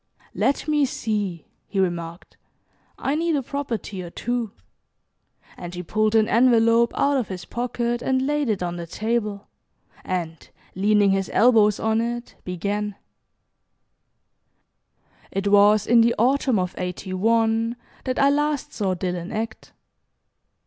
"Let 0.33 0.67
me 0.67 0.83
see," 0.87 1.45
he 1.67 1.79
remarked. 1.79 2.35
"I 2.97 3.13
need 3.13 3.35
a 3.35 3.43
property 3.43 4.01
or 4.01 4.09
two," 4.09 4.49
and 5.55 5.75
he 5.75 5.83
pulled 5.83 6.15
an 6.15 6.27
envelope 6.27 6.91
out 6.97 7.17
of 7.17 7.27
his 7.27 7.45
pocket 7.45 8.01
and 8.01 8.25
laid 8.25 8.49
it 8.49 8.63
on 8.63 8.77
the 8.77 8.87
table, 8.87 9.45
and, 10.03 10.49
leaning 10.73 11.11
his 11.11 11.29
elbows 11.31 11.79
on 11.79 12.01
it, 12.01 12.33
began: 12.43 12.95
It 15.29 15.49
was 15.49 15.85
in 15.85 16.01
the 16.01 16.15
Autumn 16.17 16.57
of 16.57 16.73
'81 16.79 17.75
that 18.05 18.17
I 18.17 18.31
last 18.31 18.73
saw 18.73 18.95
Dillon 18.95 19.31
act. 19.31 19.71